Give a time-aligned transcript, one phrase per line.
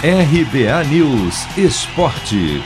[0.00, 2.62] RBA News Esporte.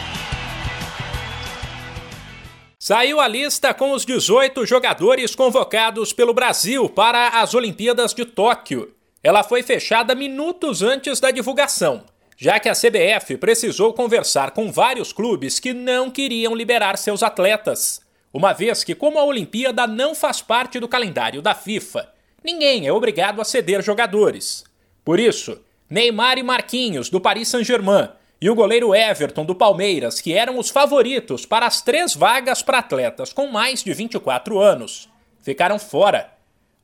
[2.79, 8.95] Saiu a lista com os 18 jogadores convocados pelo Brasil para as Olimpíadas de Tóquio.
[9.25, 12.05] Ela foi fechada minutos antes da divulgação,
[12.37, 18.03] já que a CBF precisou conversar com vários clubes que não queriam liberar seus atletas.
[18.31, 22.13] Uma vez que, como a Olimpíada não faz parte do calendário da FIFA,
[22.45, 24.65] ninguém é obrigado a ceder jogadores.
[25.03, 25.59] Por isso,
[25.93, 28.09] Neymar e Marquinhos, do Paris Saint-Germain,
[28.41, 32.79] e o goleiro Everton, do Palmeiras, que eram os favoritos para as três vagas para
[32.79, 35.11] atletas com mais de 24 anos,
[35.43, 36.33] ficaram fora.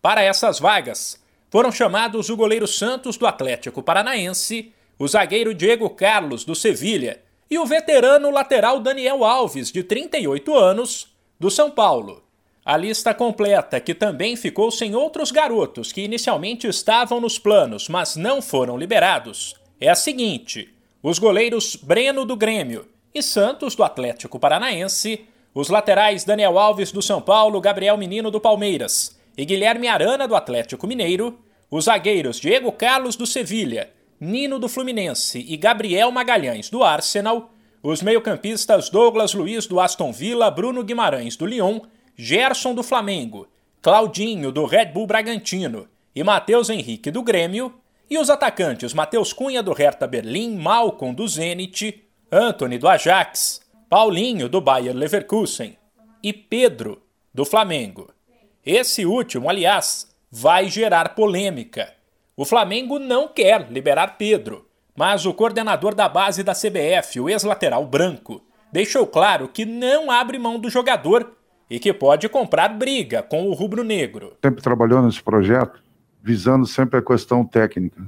[0.02, 6.44] Para essas vagas, foram chamados o goleiro Santos, do Atlético Paranaense, o zagueiro Diego Carlos,
[6.44, 12.27] do Sevilha, e o veterano lateral Daniel Alves, de 38 anos, do São Paulo.
[12.68, 18.14] A lista completa, que também ficou sem outros garotos que inicialmente estavam nos planos, mas
[18.14, 20.68] não foram liberados, é a seguinte:
[21.02, 27.00] os goleiros Breno do Grêmio e Santos do Atlético Paranaense, os laterais Daniel Alves do
[27.00, 31.38] São Paulo, Gabriel Menino do Palmeiras e Guilherme Arana do Atlético Mineiro,
[31.70, 33.88] os zagueiros Diego Carlos do Sevilha,
[34.20, 37.50] Nino do Fluminense e Gabriel Magalhães do Arsenal,
[37.82, 41.80] os meio-campistas Douglas Luiz do Aston Villa, Bruno Guimarães do Lyon
[42.20, 43.46] Gerson do Flamengo,
[43.80, 47.72] Claudinho do Red Bull Bragantino e Matheus Henrique do Grêmio,
[48.10, 52.02] e os atacantes Matheus Cunha do Hertha Berlim, Malcom do Zenit,
[52.32, 55.76] Anthony do Ajax, Paulinho do Bayer Leverkusen
[56.20, 57.00] e Pedro
[57.32, 58.12] do Flamengo.
[58.66, 61.94] Esse último, aliás, vai gerar polêmica.
[62.36, 67.86] O Flamengo não quer liberar Pedro, mas o coordenador da base da CBF, o ex-lateral
[67.86, 71.37] branco, deixou claro que não abre mão do jogador
[71.70, 74.32] e que pode comprar briga com o rubro-negro.
[74.42, 75.82] Sempre trabalhou nesse projeto
[76.22, 78.02] visando sempre a questão técnica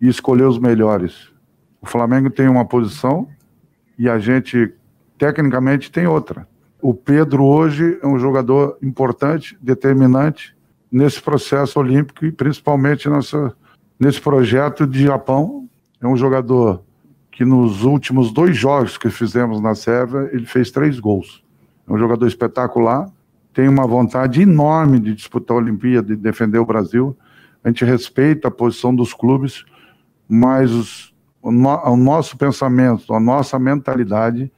[0.00, 1.30] e escolher os melhores.
[1.80, 3.28] O Flamengo tem uma posição
[3.98, 4.72] e a gente
[5.16, 6.46] tecnicamente tem outra.
[6.80, 10.56] O Pedro hoje é um jogador importante, determinante
[10.90, 13.54] nesse processo olímpico e principalmente nessa,
[13.98, 15.68] nesse projeto de Japão.
[16.00, 16.82] É um jogador
[17.30, 21.42] que nos últimos dois jogos que fizemos na Sérvia, ele fez três gols
[21.88, 23.10] é um jogador espetacular,
[23.52, 27.16] tem uma vontade enorme de disputar a Olimpíada, de defender o Brasil.
[27.62, 29.64] A gente respeita a posição dos clubes,
[30.28, 34.50] mas os, o, no, o nosso pensamento, a nossa mentalidade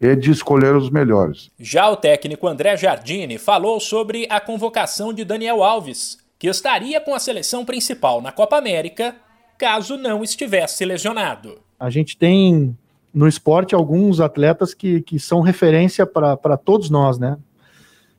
[0.00, 1.50] é de escolher os melhores.
[1.58, 7.14] Já o técnico André Jardine falou sobre a convocação de Daniel Alves, que estaria com
[7.14, 9.14] a seleção principal na Copa América,
[9.58, 11.60] caso não estivesse lesionado.
[11.78, 12.76] A gente tem
[13.12, 17.36] no esporte alguns atletas que, que são referência para todos nós, né?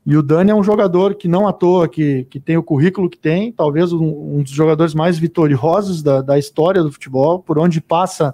[0.06, 3.10] E o Dani é um jogador que não à toa, que, que tem o currículo
[3.10, 7.60] que tem, talvez um, um dos jogadores mais vitoriosos da, da história do futebol, por
[7.60, 8.34] onde passa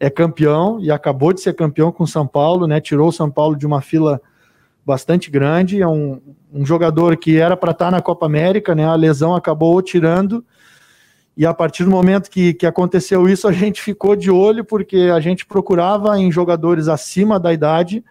[0.00, 2.80] é campeão e acabou de ser campeão com o São Paulo, né?
[2.80, 4.20] Tirou o São Paulo de uma fila
[4.86, 5.82] bastante grande.
[5.82, 6.20] É um,
[6.52, 8.86] um jogador que era para estar na Copa América, né?
[8.86, 10.44] A lesão acabou tirando
[11.38, 15.08] e a partir do momento que, que aconteceu isso, a gente ficou de olho, porque
[15.14, 18.04] a gente procurava em jogadores acima da idade,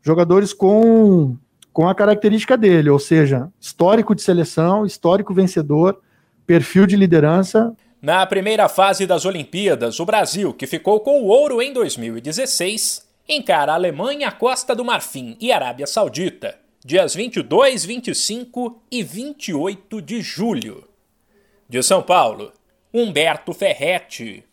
[0.00, 1.36] jogadores com,
[1.72, 5.98] com a característica dele, ou seja, histórico de seleção, histórico vencedor,
[6.46, 7.74] perfil de liderança.
[8.00, 13.72] Na primeira fase das Olimpíadas, o Brasil, que ficou com o ouro em 2016, encara
[13.72, 20.84] a Alemanha, Costa do Marfim e Arábia Saudita, dias 22, 25 e 28 de julho.
[21.68, 22.52] De São Paulo,
[22.90, 24.47] Humberto Ferretti.